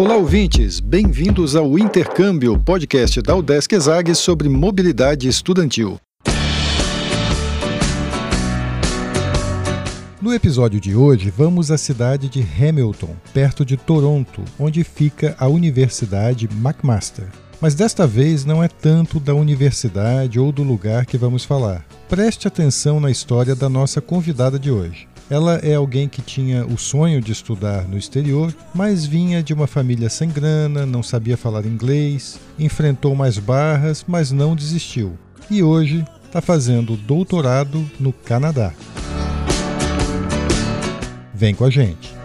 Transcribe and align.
Olá, 0.00 0.16
ouvintes! 0.16 0.80
Bem-vindos 0.80 1.54
ao 1.54 1.78
Intercâmbio, 1.78 2.58
podcast 2.58 3.20
da 3.20 3.36
Udesc 3.36 3.74
Exag 3.74 4.14
sobre 4.14 4.48
mobilidade 4.48 5.28
estudantil. 5.28 6.00
No 10.18 10.32
episódio 10.32 10.80
de 10.80 10.96
hoje, 10.96 11.28
vamos 11.28 11.70
à 11.70 11.76
cidade 11.76 12.30
de 12.30 12.40
Hamilton, 12.40 13.14
perto 13.34 13.62
de 13.62 13.76
Toronto, 13.76 14.42
onde 14.58 14.82
fica 14.84 15.36
a 15.38 15.46
Universidade 15.46 16.48
McMaster. 16.50 17.26
Mas 17.60 17.74
desta 17.74 18.06
vez 18.06 18.46
não 18.46 18.64
é 18.64 18.68
tanto 18.68 19.20
da 19.20 19.34
universidade 19.34 20.40
ou 20.40 20.50
do 20.50 20.62
lugar 20.62 21.04
que 21.04 21.18
vamos 21.18 21.44
falar. 21.44 21.84
Preste 22.08 22.48
atenção 22.48 23.00
na 23.00 23.10
história 23.10 23.54
da 23.54 23.68
nossa 23.68 24.00
convidada 24.00 24.58
de 24.58 24.70
hoje. 24.70 25.09
Ela 25.30 25.60
é 25.62 25.76
alguém 25.76 26.08
que 26.08 26.20
tinha 26.20 26.66
o 26.66 26.76
sonho 26.76 27.20
de 27.20 27.30
estudar 27.30 27.86
no 27.86 27.96
exterior, 27.96 28.52
mas 28.74 29.06
vinha 29.06 29.40
de 29.42 29.54
uma 29.54 29.68
família 29.68 30.10
sem 30.10 30.28
grana, 30.28 30.84
não 30.84 31.04
sabia 31.04 31.36
falar 31.36 31.64
inglês, 31.64 32.40
enfrentou 32.58 33.14
mais 33.14 33.38
barras, 33.38 34.04
mas 34.08 34.32
não 34.32 34.56
desistiu. 34.56 35.16
E 35.48 35.62
hoje 35.62 36.04
está 36.26 36.40
fazendo 36.40 36.96
doutorado 36.96 37.88
no 38.00 38.12
Canadá. 38.12 38.72
Vem 41.32 41.54
com 41.54 41.64
a 41.64 41.70
gente! 41.70 42.19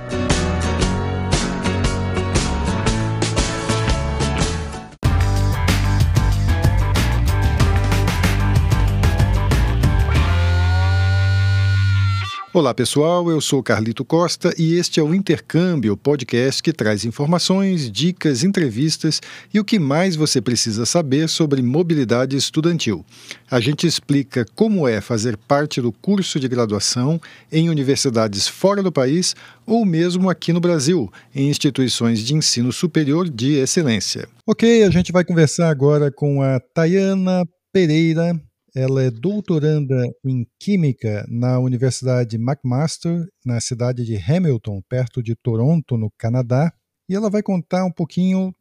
Olá 12.56 12.74
pessoal, 12.74 13.30
eu 13.30 13.42
sou 13.42 13.62
Carlito 13.62 14.06
Costa 14.06 14.56
e 14.58 14.76
este 14.76 14.98
é 14.98 15.04
o 15.04 15.14
Intercâmbio, 15.14 15.98
podcast 15.98 16.64
que 16.64 16.72
traz 16.72 17.04
informações, 17.04 17.92
dicas, 17.92 18.46
entrevistas 18.46 19.22
e 19.54 19.60
o 19.60 19.66
que 19.66 19.78
mais 19.78 20.16
você 20.16 20.40
precisa 20.40 20.86
saber 20.86 21.28
sobre 21.28 21.62
mobilidade 21.62 22.38
estudantil. 22.38 23.06
A 23.52 23.60
gente 23.60 23.86
explica 23.86 24.46
como 24.56 24.88
é 24.88 25.02
fazer 25.02 25.36
parte 25.36 25.82
do 25.82 25.92
curso 25.92 26.40
de 26.40 26.48
graduação 26.48 27.20
em 27.52 27.70
universidades 27.70 28.48
fora 28.48 28.82
do 28.82 28.90
país 28.90 29.36
ou 29.68 29.86
mesmo 29.86 30.30
aqui 30.30 30.54
no 30.54 30.62
Brasil, 30.62 31.12
em 31.36 31.50
instituições 31.50 32.22
de 32.22 32.36
ensino 32.36 32.72
superior 32.72 33.30
de 33.30 33.56
excelência. 33.56 34.30
Ok, 34.48 34.82
a 34.86 34.90
gente 34.90 35.12
vai 35.12 35.26
conversar 35.26 35.68
agora 35.68 36.10
com 36.10 36.42
a 36.42 36.62
Tayana 36.74 37.44
Pereira, 37.74 38.42
ela 38.76 39.02
é 39.02 39.10
doutoranda 39.10 39.96
em 40.26 40.46
Química 40.60 41.26
na 41.30 41.58
Universidade 41.60 42.36
McMaster, 42.36 43.26
na 43.46 43.62
cidade 43.62 44.04
de 44.04 44.18
Hamilton, 44.18 44.82
perto 44.90 45.24
de 45.24 45.34
Toronto, 45.34 45.96
no 45.96 46.12
Canadá. 46.18 46.74
E 47.10 47.16
ela 47.16 47.30
vai 47.30 47.42
contar 47.42 47.86
um 47.86 47.92
pouquinho 47.92 48.54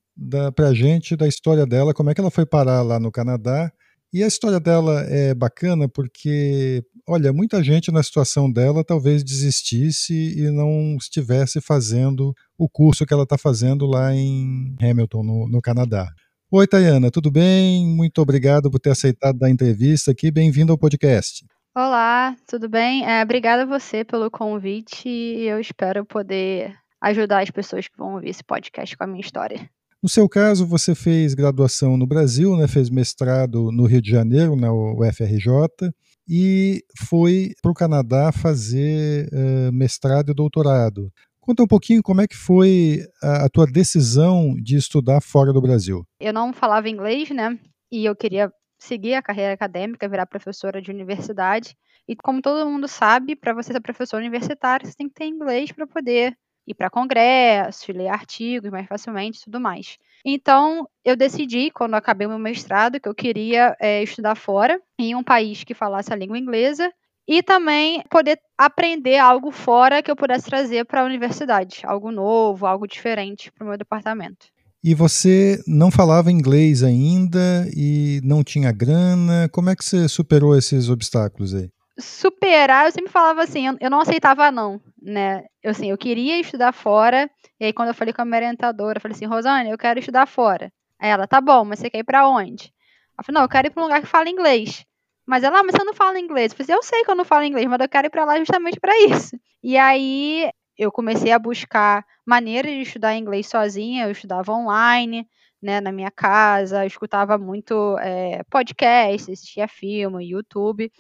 para 0.55 0.69
a 0.69 0.75
gente 0.75 1.17
da 1.17 1.27
história 1.27 1.67
dela, 1.67 1.93
como 1.93 2.11
é 2.11 2.15
que 2.15 2.21
ela 2.21 2.31
foi 2.31 2.47
parar 2.47 2.83
lá 2.83 3.01
no 3.01 3.11
Canadá. 3.11 3.73
E 4.13 4.23
a 4.23 4.29
história 4.29 4.61
dela 4.61 5.01
é 5.09 5.35
bacana 5.35 5.89
porque, 5.89 6.85
olha, 7.09 7.33
muita 7.33 7.65
gente 7.65 7.91
na 7.91 8.01
situação 8.01 8.49
dela 8.49 8.85
talvez 8.85 9.25
desistisse 9.25 10.15
e 10.15 10.49
não 10.53 10.97
estivesse 10.97 11.61
fazendo 11.61 12.33
o 12.57 12.69
curso 12.69 13.05
que 13.05 13.13
ela 13.13 13.25
está 13.25 13.37
fazendo 13.37 13.85
lá 13.87 14.15
em 14.15 14.77
Hamilton, 14.81 15.25
no, 15.25 15.49
no 15.49 15.61
Canadá. 15.61 16.09
Oi, 16.51 16.67
Tayana, 16.67 17.11
tudo 17.11 17.31
bem? 17.31 17.87
Muito 17.87 18.19
obrigado 18.21 18.71
por 18.71 18.79
ter 18.79 18.91
aceitado 18.91 19.43
a 19.43 19.51
entrevista 19.51 20.13
aqui. 20.13 20.31
Bem-vindo 20.31 20.73
ao 20.73 20.79
podcast. 20.79 21.45
Olá, 21.75 22.37
tudo 22.47 22.69
bem? 22.69 23.05
É, 23.05 23.23
obrigada 23.23 23.63
a 23.63 23.67
você 23.67 24.05
pelo 24.05 24.31
convite 24.31 25.09
e 25.09 25.49
eu 25.49 25.59
espero 25.59 26.05
poder 26.05 26.73
ajudar 27.03 27.43
as 27.43 27.51
pessoas 27.51 27.89
que 27.89 27.97
vão 27.97 28.15
ouvir 28.15 28.29
esse 28.29 28.45
podcast 28.45 28.97
com 28.97 29.05
a 29.05 29.07
minha 29.07 29.21
história. 29.21 29.69
No 30.03 30.09
seu 30.09 30.29
caso, 30.29 30.67
você 30.67 30.95
fez 30.95 31.35
graduação 31.35 31.97
no 31.97 32.07
Brasil, 32.07 32.57
né? 32.57 32.69
fez 32.69 32.91
mestrado 32.91 33.73
no 33.73 33.87
Rio 33.87 34.03
de 34.03 34.11
Janeiro, 34.11 34.55
na 34.55 34.73
UFRJ, 34.73 35.91
e 36.29 36.85
foi 37.09 37.53
para 37.61 37.71
o 37.73 37.75
Canadá 37.75 38.31
fazer 38.31 39.29
uh, 39.33 39.73
mestrado 39.73 40.31
e 40.31 40.35
doutorado. 40.35 41.11
Conta 41.45 41.63
um 41.63 41.67
pouquinho 41.67 42.03
como 42.03 42.23
é 42.23 42.27
que 42.27 42.35
foi 42.35 43.01
a, 43.23 43.51
tua 43.51 43.67
decisão 43.67 44.55
de 44.55 44.79
estudar 44.79 45.21
fora 45.21 45.53
do 45.53 45.61
Brasil. 45.61 46.03
Eu 46.19 46.33
não 46.33 46.55
falava 46.55 46.89
inglês, 46.89 47.29
né? 47.29 47.59
E 47.93 48.07
eu 48.07 48.17
queria 48.17 48.51
seguir 48.79 49.13
a 49.13 49.21
carreira 49.21 49.53
acadêmica, 49.53 50.09
virar 50.09 50.25
professora 50.25 50.81
de 50.81 50.91
universidade. 50.91 51.77
E 52.09 52.17
como 52.17 52.41
todo 52.41 52.67
mundo 52.67 52.89
sabe, 52.89 53.37
para 53.37 53.53
você 53.53 53.75
ser 53.75 53.81
professor 53.81 54.17
universitário, 54.17 54.87
você 54.87 54.95
tem 54.97 55.07
que 55.07 55.13
ter 55.13 55.27
inglês 55.27 55.71
para 55.71 55.87
poder 55.87 56.35
ir 56.67 56.73
para 56.73 56.89
congressos, 56.89 57.87
ler 57.89 58.09
artigos 58.09 58.71
mais 58.71 58.87
facilmente 58.87 59.41
e 59.41 59.45
tudo 59.45 59.61
mais. 59.61 59.99
Então, 60.25 60.89
eu 61.05 61.15
decidi, 61.15 61.71
quando 61.71 61.93
acabei 61.93 62.27
o 62.27 62.31
meu 62.31 62.39
mestrado, 62.39 62.99
que 62.99 63.07
eu 63.07 63.15
queria 63.15 63.77
é, 63.79 64.03
estudar 64.03 64.35
fora, 64.35 64.81
em 64.99 65.15
um 65.15 65.23
país 65.23 65.63
que 65.63 65.75
falasse 65.75 66.11
a 66.11 66.17
língua 66.17 66.39
inglesa, 66.39 66.91
e 67.27 67.43
também 67.43 68.03
poder 68.11 68.39
aprender 68.57 69.19
algo 69.19 69.51
fora 69.51 70.03
que 70.03 70.11
eu 70.11 70.17
pudesse 70.17 70.47
trazer 70.47 70.85
para 70.85 71.03
a 71.03 71.05
universidade, 71.05 71.81
algo 71.85 72.11
novo, 72.11 72.67
algo 72.67 72.87
diferente 72.87 73.51
para 73.53 73.65
o 73.65 73.69
meu 73.69 73.79
departamento. 73.79 74.47
E 74.83 74.95
você 74.95 75.59
não 75.67 75.91
falava 75.91 76.31
inglês 76.31 76.83
ainda 76.83 77.67
e 77.75 78.21
não 78.23 78.45
tinha 78.45 78.71
grana. 78.71 79.49
Como 79.51 79.71
é 79.71 79.75
que 79.75 79.83
você 79.83 80.07
superou 80.07 80.55
esses 80.55 80.91
obstáculos 80.91 81.55
aí? 81.55 81.71
Superar, 81.99 82.85
eu 82.87 82.93
sempre 82.93 83.11
falava 83.11 83.43
assim, 83.43 83.65
eu 83.81 83.89
não 83.89 84.01
aceitava 84.01 84.51
não, 84.51 84.79
né? 85.01 85.45
Eu, 85.63 85.71
assim, 85.71 85.91
eu 85.91 85.97
queria 85.97 86.39
estudar 86.39 86.73
fora, 86.73 87.31
e 87.59 87.65
aí 87.65 87.73
quando 87.73 87.89
eu 87.89 87.95
falei 87.95 88.13
com 88.13 88.21
a 88.21 88.25
minha 88.27 88.37
orientadora, 88.37 88.99
eu 88.99 89.01
falei 89.01 89.15
assim, 89.15 89.27
Rosane, 89.27 89.71
eu 89.71 89.79
quero 89.79 90.01
estudar 90.01 90.27
fora. 90.27 90.71
Aí 91.01 91.09
ela, 91.09 91.27
tá 91.27 91.41
bom, 91.41 91.65
mas 91.65 91.79
você 91.79 91.89
quer 91.89 92.01
ir 92.01 92.05
para 92.05 92.29
onde? 92.29 92.71
Eu 93.19 93.25
falei, 93.25 93.37
não, 93.37 93.43
eu 93.43 93.49
quero 93.49 93.69
ir 93.69 93.71
para 93.71 93.83
um 93.83 93.87
lugar 93.87 94.01
que 94.03 94.09
fala 94.09 94.29
inglês. 94.29 94.85
Mas 95.27 95.43
ela, 95.43 95.61
ah, 95.61 95.63
mas 95.63 95.75
você 95.75 95.85
não 95.85 95.95
fala 95.95 96.19
inglês. 96.19 96.53
Eu 96.53 96.59
falei, 96.59 96.65
assim, 96.65 96.73
eu 96.73 96.83
sei 96.83 97.05
que 97.05 97.11
eu 97.11 97.15
não 97.15 97.25
falo 97.25 97.45
inglês, 97.45 97.67
mas 97.67 97.81
eu 97.81 97.89
quero 97.89 98.07
ir 98.07 98.11
para 98.11 98.25
lá 98.25 98.39
justamente 98.39 98.79
para 98.79 98.97
isso. 99.05 99.37
E 99.63 99.77
aí 99.77 100.51
eu 100.77 100.93
comecei 100.93 101.33
a 101.33 101.39
buscar 101.39 102.05
maneiras 102.27 102.73
de 102.73 102.83
estudar 102.83 103.17
inglês 103.17 103.49
sozinha. 103.49 104.05
Eu 104.07 104.11
estudava 104.11 104.53
online, 104.53 105.27
né, 105.63 105.81
na 105.81 105.91
minha 105.93 106.11
casa, 106.11 106.85
eu 106.85 106.87
escutava 106.87 107.39
muito 107.39 107.97
é, 107.99 108.43
podcast, 108.51 109.33
assistia 109.33 109.67
filme, 109.69 110.29
YouTube. 110.29 110.93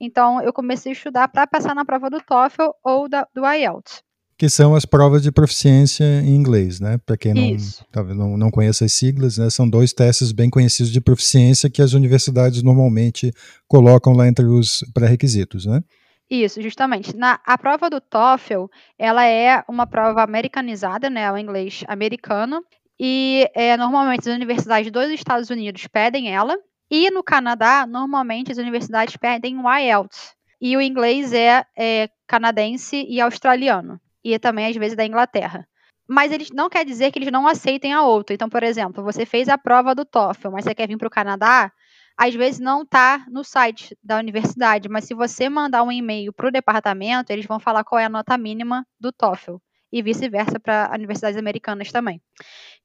Então 0.00 0.42
eu 0.42 0.52
comecei 0.52 0.92
a 0.92 0.94
estudar 0.94 1.28
para 1.28 1.46
passar 1.46 1.74
na 1.74 1.84
prova 1.84 2.10
do 2.10 2.20
TOEFL 2.20 2.70
ou 2.82 3.08
da, 3.08 3.26
do 3.34 3.46
IELTS 3.46 4.02
que 4.42 4.50
são 4.50 4.74
as 4.74 4.84
provas 4.84 5.22
de 5.22 5.30
proficiência 5.30 6.02
em 6.02 6.34
inglês, 6.34 6.80
né? 6.80 6.98
Para 7.06 7.16
quem 7.16 7.32
não, 7.32 8.04
não, 8.12 8.36
não 8.36 8.50
conhece 8.50 8.82
as 8.82 8.92
siglas, 8.92 9.38
né? 9.38 9.48
São 9.48 9.70
dois 9.70 9.92
testes 9.92 10.32
bem 10.32 10.50
conhecidos 10.50 10.90
de 10.90 11.00
proficiência 11.00 11.70
que 11.70 11.80
as 11.80 11.92
universidades 11.92 12.60
normalmente 12.60 13.30
colocam 13.68 14.12
lá 14.14 14.26
entre 14.26 14.44
os 14.44 14.84
pré-requisitos, 14.92 15.64
né? 15.64 15.80
Isso, 16.28 16.60
justamente. 16.60 17.16
Na, 17.16 17.38
a 17.46 17.56
prova 17.56 17.88
do 17.88 18.00
TOEFL, 18.00 18.64
ela 18.98 19.24
é 19.24 19.62
uma 19.68 19.86
prova 19.86 20.24
americanizada, 20.24 21.08
né? 21.08 21.30
O 21.30 21.38
inglês 21.38 21.84
americano. 21.86 22.64
E 22.98 23.48
é, 23.54 23.76
normalmente 23.76 24.28
as 24.28 24.34
universidades 24.34 24.90
dos 24.90 25.08
Estados 25.10 25.50
Unidos 25.50 25.86
pedem 25.86 26.34
ela. 26.34 26.58
E 26.90 27.12
no 27.12 27.22
Canadá, 27.22 27.86
normalmente 27.86 28.50
as 28.50 28.58
universidades 28.58 29.16
pedem 29.16 29.56
o 29.60 29.72
IELTS. 29.72 30.34
E 30.60 30.76
o 30.76 30.80
inglês 30.80 31.32
é, 31.32 31.64
é 31.78 32.08
canadense 32.26 33.06
e 33.08 33.20
australiano 33.20 34.00
e 34.24 34.38
também 34.38 34.66
às 34.66 34.76
vezes 34.76 34.96
da 34.96 35.04
Inglaterra. 35.04 35.66
Mas 36.08 36.32
eles 36.32 36.50
não 36.50 36.68
quer 36.68 36.84
dizer 36.84 37.10
que 37.10 37.18
eles 37.18 37.32
não 37.32 37.46
aceitem 37.46 37.92
a 37.92 38.02
outra. 38.02 38.34
Então, 38.34 38.48
por 38.48 38.62
exemplo, 38.62 39.02
você 39.02 39.24
fez 39.24 39.48
a 39.48 39.56
prova 39.56 39.94
do 39.94 40.04
TOEFL, 40.04 40.50
mas 40.50 40.64
você 40.64 40.74
quer 40.74 40.88
vir 40.88 40.98
para 40.98 41.08
o 41.08 41.10
Canadá, 41.10 41.72
às 42.16 42.34
vezes 42.34 42.60
não 42.60 42.82
está 42.82 43.24
no 43.30 43.42
site 43.42 43.96
da 44.02 44.18
universidade, 44.18 44.88
mas 44.88 45.04
se 45.04 45.14
você 45.14 45.48
mandar 45.48 45.82
um 45.82 45.92
e-mail 45.92 46.32
para 46.32 46.48
o 46.48 46.52
departamento, 46.52 47.32
eles 47.32 47.46
vão 47.46 47.58
falar 47.58 47.84
qual 47.84 47.98
é 47.98 48.04
a 48.04 48.08
nota 48.08 48.36
mínima 48.36 48.86
do 49.00 49.12
TOEFL 49.12 49.56
e 49.92 50.02
vice-versa 50.02 50.58
para 50.58 50.90
universidades 50.94 51.38
americanas 51.38 51.90
também. 51.90 52.20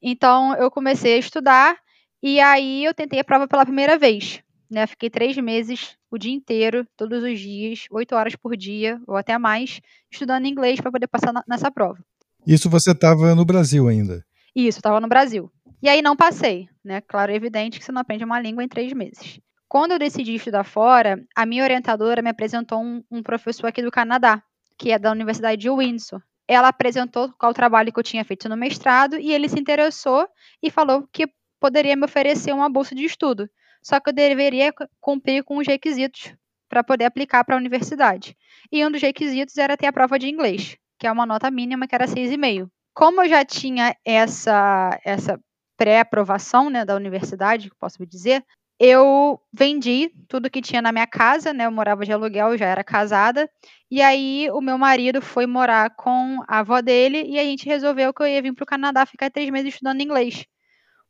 Então, 0.01 0.55
eu 0.55 0.69
comecei 0.69 1.15
a 1.15 1.19
estudar 1.19 1.77
e 2.21 2.39
aí 2.39 2.83
eu 2.83 2.93
tentei 2.93 3.19
a 3.19 3.23
prova 3.23 3.47
pela 3.47 3.65
primeira 3.65 3.97
vez. 3.97 4.41
Né? 4.69 4.85
Fiquei 4.85 5.09
três 5.09 5.37
meses, 5.37 5.97
o 6.11 6.17
dia 6.17 6.33
inteiro, 6.33 6.85
todos 6.97 7.23
os 7.23 7.39
dias, 7.39 7.85
oito 7.91 8.15
horas 8.15 8.35
por 8.35 8.55
dia, 8.55 8.99
ou 9.07 9.15
até 9.15 9.37
mais, 9.37 9.79
estudando 10.11 10.45
inglês 10.45 10.81
para 10.81 10.91
poder 10.91 11.07
passar 11.07 11.33
nessa 11.47 11.71
prova. 11.71 11.99
Isso 12.45 12.69
você 12.69 12.91
estava 12.91 13.35
no 13.35 13.45
Brasil 13.45 13.87
ainda? 13.87 14.23
Isso, 14.55 14.79
estava 14.79 14.99
no 14.99 15.07
Brasil. 15.07 15.51
E 15.81 15.87
aí 15.87 16.01
não 16.01 16.15
passei, 16.15 16.67
né? 16.83 17.01
Claro, 17.01 17.31
é 17.31 17.35
evidente 17.35 17.77
que 17.77 17.85
você 17.85 17.91
não 17.91 18.01
aprende 18.01 18.23
uma 18.23 18.39
língua 18.39 18.63
em 18.63 18.67
três 18.67 18.91
meses. 18.93 19.39
Quando 19.69 19.91
eu 19.91 19.99
decidi 19.99 20.35
estudar 20.35 20.63
fora, 20.63 21.21
a 21.35 21.45
minha 21.45 21.63
orientadora 21.63 22.21
me 22.21 22.29
apresentou 22.29 22.81
um, 22.81 23.03
um 23.11 23.21
professor 23.21 23.67
aqui 23.67 23.81
do 23.83 23.91
Canadá, 23.91 24.41
que 24.77 24.91
é 24.91 24.97
da 24.97 25.11
Universidade 25.11 25.61
de 25.61 25.69
Windsor. 25.69 26.21
Ela 26.47 26.69
apresentou 26.69 27.31
qual 27.37 27.51
o 27.51 27.55
trabalho 27.55 27.91
que 27.91 27.99
eu 27.99 28.03
tinha 28.03 28.23
feito 28.23 28.47
no 28.47 28.55
mestrado 28.55 29.19
e 29.19 29.33
ele 29.33 29.49
se 29.49 29.59
interessou 29.59 30.27
e 30.63 30.71
falou 30.71 31.05
que 31.11 31.27
poderia 31.59 31.95
me 31.95 32.05
oferecer 32.05 32.53
uma 32.53 32.69
bolsa 32.69 32.95
de 32.95 33.03
estudo 33.03 33.49
só 33.81 33.99
que 33.99 34.09
eu 34.09 34.13
deveria 34.13 34.73
cumprir 34.99 35.43
com 35.43 35.57
os 35.57 35.67
requisitos 35.67 36.33
para 36.69 36.83
poder 36.83 37.05
aplicar 37.05 37.43
para 37.43 37.55
a 37.55 37.57
universidade. 37.57 38.35
E 38.71 38.85
um 38.85 38.91
dos 38.91 39.01
requisitos 39.01 39.57
era 39.57 39.77
ter 39.77 39.87
a 39.87 39.93
prova 39.93 40.19
de 40.19 40.27
inglês, 40.27 40.77
que 40.99 41.07
é 41.07 41.11
uma 41.11 41.25
nota 41.25 41.49
mínima 41.49 41.87
que 41.87 41.95
era 41.95 42.05
6,5. 42.07 42.69
como 42.93 43.23
eu 43.23 43.29
já 43.29 43.45
tinha 43.45 43.95
essa, 44.03 44.99
essa 45.05 45.39
pré-aprovação 45.77 46.69
né, 46.69 46.83
da 46.83 46.95
universidade, 46.95 47.71
posso 47.79 48.05
dizer, 48.05 48.43
eu 48.79 49.39
vendi 49.51 50.11
tudo 50.27 50.49
que 50.49 50.61
tinha 50.61 50.81
na 50.81 50.91
minha 50.91 51.07
casa, 51.07 51.51
né? 51.51 51.65
Eu 51.65 51.71
morava 51.71 52.05
de 52.05 52.11
aluguel, 52.11 52.57
já 52.57 52.67
era 52.67 52.83
casada. 52.83 53.49
E 53.89 54.01
aí 54.01 54.49
o 54.51 54.61
meu 54.61 54.77
marido 54.77 55.21
foi 55.21 55.47
morar 55.47 55.89
com 55.95 56.43
a 56.47 56.59
avó 56.59 56.81
dele 56.81 57.23
e 57.27 57.39
a 57.39 57.43
gente 57.43 57.65
resolveu 57.65 58.13
que 58.13 58.21
eu 58.21 58.27
ia 58.27 58.41
vir 58.41 58.53
para 58.53 58.63
o 58.63 58.67
Canadá 58.67 59.05
ficar 59.05 59.31
três 59.31 59.49
meses 59.49 59.73
estudando 59.73 60.01
inglês. 60.01 60.45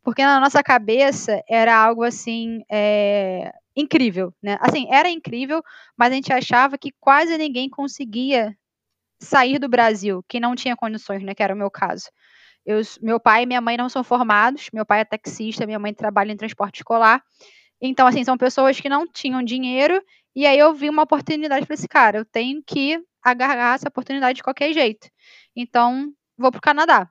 Porque 0.07 0.23
na 0.23 0.39
nossa 0.39 0.63
cabeça 0.63 1.43
era 1.49 1.75
algo 1.75 2.01
assim 2.01 2.61
é, 2.71 3.51
incrível, 3.75 4.33
né? 4.41 4.57
Assim, 4.61 4.87
era 4.89 5.09
incrível, 5.09 5.61
mas 5.97 6.13
a 6.13 6.15
gente 6.15 6.31
achava 6.31 6.77
que 6.77 6.93
quase 6.97 7.37
ninguém 7.37 7.69
conseguia 7.69 8.55
sair 9.21 9.59
do 9.59 9.67
Brasil, 9.67 10.23
que 10.25 10.39
não 10.39 10.55
tinha 10.55 10.77
condições, 10.77 11.21
né? 11.23 11.35
Que 11.35 11.43
era 11.43 11.53
o 11.53 11.57
meu 11.57 11.69
caso. 11.69 12.05
Eu, 12.65 12.79
meu 13.01 13.19
pai 13.19 13.43
e 13.43 13.45
minha 13.45 13.59
mãe 13.59 13.75
não 13.75 13.89
são 13.89 14.01
formados, 14.01 14.69
meu 14.71 14.85
pai 14.85 15.01
é 15.01 15.03
taxista, 15.03 15.65
minha 15.65 15.77
mãe 15.77 15.93
trabalha 15.93 16.31
em 16.31 16.37
transporte 16.37 16.77
escolar. 16.77 17.21
Então, 17.81 18.07
assim, 18.07 18.23
são 18.23 18.37
pessoas 18.37 18.79
que 18.79 18.87
não 18.87 19.05
tinham 19.05 19.43
dinheiro, 19.43 20.01
e 20.33 20.45
aí 20.45 20.57
eu 20.57 20.73
vi 20.73 20.89
uma 20.89 21.03
oportunidade 21.03 21.65
para 21.65 21.73
esse 21.73 21.87
cara, 21.89 22.19
eu 22.19 22.23
tenho 22.23 22.63
que 22.65 22.97
agarrar 23.21 23.75
essa 23.75 23.89
oportunidade 23.89 24.37
de 24.37 24.43
qualquer 24.43 24.71
jeito. 24.71 25.09
Então, 25.53 26.13
vou 26.37 26.49
para 26.49 26.59
o 26.59 26.61
Canadá. 26.61 27.09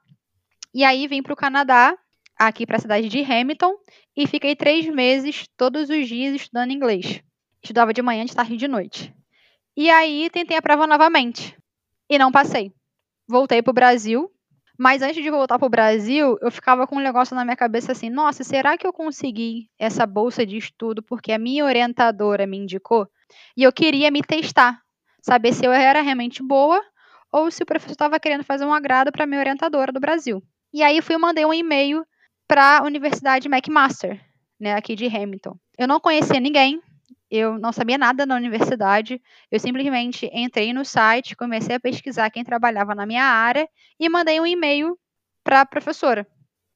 E 0.72 0.82
aí 0.82 1.06
vim 1.06 1.22
para 1.22 1.34
o 1.34 1.37
Canadá, 1.37 1.94
aqui 2.38 2.67
para 2.67 2.77
a 2.77 2.81
cidade 2.81 3.09
de 3.09 3.21
Hamilton, 3.23 3.75
e 4.17 4.27
fiquei 4.27 4.55
três 4.55 4.87
meses, 4.87 5.47
todos 5.56 5.91
os 5.91 6.09
dias, 6.09 6.35
estudando 6.35 6.73
inglês. 6.73 7.23
Estudava 7.62 7.93
de 7.93 8.03
manhã, 8.03 8.25
de 8.25 8.35
tarde 8.35 8.55
e 8.55 8.59
de 8.59 8.69
noite. 8.69 9.15
E 9.77 9.91
aí 9.91 10.31
tentei 10.31 10.56
a 10.56 10.62
prova 10.62 10.87
novamente. 10.87 11.56
E 12.09 12.19
não 12.19 12.31
passei. 12.31 12.73
Voltei 13.29 13.61
para 13.61 13.71
o 13.71 13.75
Brasil, 13.75 14.31
mas 14.79 15.03
antes 15.03 15.23
de 15.23 15.31
voltar 15.31 15.59
para 15.59 15.67
o 15.67 15.71
Brasil, 15.71 16.37
eu 16.41 16.50
ficava 16.50 16.87
com 16.87 16.97
um 16.97 17.00
negócio 17.00 17.35
na 17.35 17.44
minha 17.44 17.56
cabeça 17.56 17.93
assim: 17.93 18.11
nossa, 18.11 18.44
será 18.44 18.77
que 18.77 18.87
eu 18.87 18.93
consegui 18.93 19.69
essa 19.79 20.06
bolsa 20.06 20.44
de 20.44 20.56
estudo 20.56 21.03
porque 21.03 21.33
a 21.33 21.38
minha 21.38 21.65
orientadora 21.65 22.47
me 22.47 22.59
indicou? 22.59 23.09
E 23.56 23.62
eu 23.62 23.73
queria 23.73 24.11
me 24.11 24.23
testar, 24.23 24.81
saber 25.21 25.53
se 25.53 25.65
eu 25.65 25.73
era 25.73 26.03
realmente 26.03 26.43
boa 26.43 26.81
ou 27.33 27.50
se 27.50 27.62
o 27.62 27.67
professor 27.67 27.93
estava 27.93 28.21
querendo 28.21 28.44
fazer 28.44 28.65
um 28.65 28.73
agrado 28.73 29.11
para 29.11 29.27
minha 29.27 29.41
orientadora 29.41 29.91
do 29.91 29.99
Brasil. 29.99 30.43
E 30.73 30.83
aí 30.83 31.00
fui 31.00 31.17
mandei 31.17 31.44
um 31.44 31.55
e-mail 31.55 32.05
para 32.48 32.78
a 32.78 32.82
Universidade 32.82 33.48
McMaster, 33.48 34.20
né, 34.58 34.75
aqui 34.75 34.94
de 34.94 35.06
Hamilton. 35.06 35.56
Eu 35.76 35.88
não 35.88 36.00
conhecia 36.00 36.40
ninguém, 36.40 36.81
eu 37.31 37.58
não 37.58 37.72
sabia 37.72 37.98
nada 37.98 38.25
na 38.25 38.37
universidade, 38.37 39.20
eu 39.50 39.58
simplesmente 39.58 40.31
entrei 40.32 40.72
no 40.72 40.84
site, 40.84 41.37
comecei 41.37 41.76
a 41.76 41.81
pesquisar 41.81 42.31
quem 42.31 42.44
trabalhava 42.44 42.94
na 42.94 43.04
minha 43.04 43.25
área 43.25 43.69
e 43.98 44.08
mandei 44.08 44.40
um 44.40 44.46
e-mail 44.46 44.98
para 45.43 45.62
a 45.62 45.66
professora. 45.66 46.26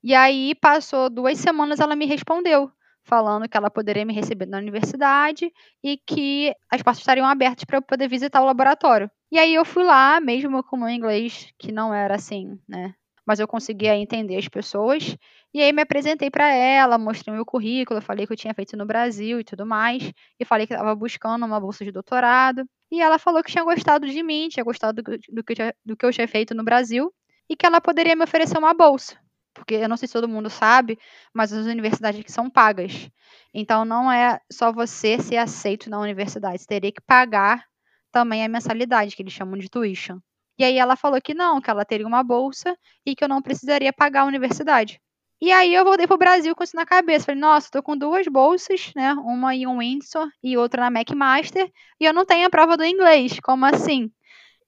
E 0.02 0.14
aí 0.14 0.54
passou 0.54 1.08
duas 1.08 1.38
semanas, 1.38 1.78
ela 1.78 1.94
me 1.94 2.06
respondeu, 2.06 2.70
falando 3.04 3.48
que 3.48 3.56
ela 3.56 3.70
poderia 3.70 4.04
me 4.04 4.14
receber 4.14 4.46
na 4.46 4.58
universidade 4.58 5.52
e 5.82 5.96
que 5.96 6.54
as 6.70 6.82
portas 6.82 7.00
estariam 7.00 7.26
abertas 7.26 7.64
para 7.64 7.78
eu 7.78 7.82
poder 7.82 8.08
visitar 8.08 8.40
o 8.40 8.46
laboratório. 8.46 9.10
E 9.30 9.38
aí 9.38 9.54
eu 9.54 9.64
fui 9.64 9.84
lá, 9.84 10.20
mesmo 10.20 10.64
com 10.64 10.76
o 10.76 10.80
meu 10.80 10.88
inglês, 10.88 11.52
que 11.58 11.70
não 11.70 11.94
era 11.94 12.16
assim, 12.16 12.58
né? 12.68 12.94
Mas 13.26 13.38
eu 13.38 13.46
conseguia 13.48 13.96
entender 13.96 14.36
as 14.36 14.48
pessoas. 14.48 15.16
E 15.52 15.60
aí 15.60 15.72
me 15.72 15.82
apresentei 15.82 16.30
para 16.30 16.48
ela, 16.52 16.98
mostrei 16.98 17.34
meu 17.34 17.44
currículo, 17.44 18.00
falei 18.00 18.26
que 18.26 18.32
eu 18.32 18.36
tinha 18.36 18.54
feito 18.54 18.76
no 18.76 18.86
Brasil 18.86 19.40
e 19.40 19.44
tudo 19.44 19.66
mais, 19.66 20.12
e 20.38 20.44
falei 20.44 20.66
que 20.66 20.72
estava 20.72 20.94
buscando 20.94 21.44
uma 21.44 21.60
bolsa 21.60 21.84
de 21.84 21.92
doutorado. 21.92 22.64
E 22.90 23.00
ela 23.00 23.18
falou 23.18 23.42
que 23.42 23.50
tinha 23.52 23.64
gostado 23.64 24.06
de 24.06 24.22
mim, 24.22 24.48
tinha 24.48 24.64
gostado 24.64 25.02
do, 25.02 25.18
do, 25.28 25.44
que, 25.44 25.52
eu, 25.62 25.72
do 25.84 25.96
que 25.96 26.04
eu 26.06 26.12
tinha 26.12 26.26
feito 26.28 26.54
no 26.54 26.64
Brasil, 26.64 27.12
e 27.48 27.56
que 27.56 27.66
ela 27.66 27.80
poderia 27.80 28.14
me 28.16 28.24
oferecer 28.24 28.58
uma 28.58 28.72
bolsa. 28.74 29.16
Porque 29.52 29.74
eu 29.74 29.88
não 29.88 29.96
sei 29.96 30.06
se 30.06 30.14
todo 30.14 30.28
mundo 30.28 30.48
sabe, 30.48 30.98
mas 31.34 31.52
as 31.52 31.66
universidades 31.66 32.20
aqui 32.20 32.30
são 32.30 32.48
pagas. 32.48 33.10
Então 33.52 33.84
não 33.84 34.10
é 34.10 34.40
só 34.50 34.72
você 34.72 35.18
ser 35.18 35.36
aceito 35.36 35.90
na 35.90 35.98
universidade, 36.00 36.58
você 36.62 36.66
teria 36.66 36.92
que 36.92 37.00
pagar 37.00 37.64
também 38.12 38.44
a 38.44 38.48
mensalidade, 38.48 39.14
que 39.14 39.22
eles 39.22 39.32
chamam 39.32 39.58
de 39.58 39.68
tuition. 39.68 40.18
E 40.60 40.64
aí 40.64 40.76
ela 40.76 40.94
falou 40.94 41.18
que 41.22 41.32
não, 41.32 41.58
que 41.58 41.70
ela 41.70 41.86
teria 41.86 42.06
uma 42.06 42.22
bolsa 42.22 42.76
e 43.06 43.16
que 43.16 43.24
eu 43.24 43.28
não 43.30 43.40
precisaria 43.40 43.94
pagar 43.94 44.20
a 44.20 44.24
universidade. 44.26 45.00
E 45.40 45.50
aí 45.50 45.74
eu 45.74 45.82
voltei 45.86 46.06
pro 46.06 46.18
Brasil 46.18 46.54
com 46.54 46.62
isso 46.62 46.76
na 46.76 46.84
cabeça. 46.84 47.24
Falei, 47.24 47.40
nossa, 47.40 47.70
tô 47.70 47.82
com 47.82 47.96
duas 47.96 48.28
bolsas, 48.28 48.92
né? 48.94 49.14
Uma 49.14 49.54
em 49.54 49.66
Windsor 49.66 50.28
e 50.42 50.58
outra 50.58 50.82
na 50.82 51.00
McMaster, 51.00 51.72
e 51.98 52.04
eu 52.04 52.12
não 52.12 52.26
tenho 52.26 52.46
a 52.46 52.50
prova 52.50 52.76
do 52.76 52.84
inglês. 52.84 53.40
Como 53.40 53.64
assim? 53.64 54.12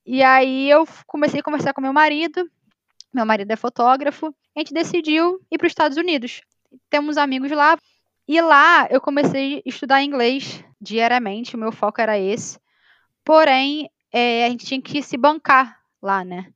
E 0.07 0.23
aí 0.23 0.71
eu 0.71 0.89
comecei 1.07 1.41
a 1.41 1.43
conversar 1.43 1.75
com 1.75 1.83
meu 1.83 1.93
marido. 1.93 2.51
Meu 3.13 3.27
marido 3.27 3.51
é 3.51 3.57
fotógrafo. 3.57 4.35
A 4.57 4.61
gente 4.61 4.73
decidiu 4.73 5.43
ir 5.51 5.59
para 5.59 5.67
os 5.67 5.73
Estados 5.73 5.99
Unidos. 5.99 6.41
Temos 6.89 7.19
amigos 7.19 7.51
lá. 7.51 7.77
E 8.27 8.41
lá 8.41 8.89
eu 8.91 8.99
comecei 8.99 9.59
a 9.59 9.63
estudar 9.67 10.03
inglês 10.03 10.65
diariamente. 10.81 11.55
O 11.55 11.59
meu 11.59 11.71
foco 11.71 12.01
era 12.01 12.19
esse. 12.19 12.59
Porém, 13.23 13.91
é, 14.11 14.47
a 14.47 14.49
gente 14.49 14.65
tinha 14.65 14.81
que 14.81 15.03
se 15.03 15.19
bancar 15.19 15.82
lá, 16.03 16.25
né? 16.25 16.47